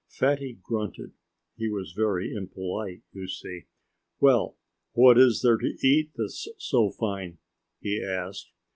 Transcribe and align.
Fatty 0.09 0.57
grunted. 0.63 1.11
He 1.55 1.69
was 1.69 1.91
very 1.95 2.33
impolite, 2.33 3.03
you 3.13 3.27
see. 3.27 3.65
"Well 4.19 4.57
what 4.93 5.19
is 5.19 5.43
there 5.43 5.57
to 5.57 5.77
eat 5.87 6.09
that's 6.15 6.47
so 6.57 6.89
fine?" 6.89 7.37
he 7.81 8.03
asked. 8.03 8.49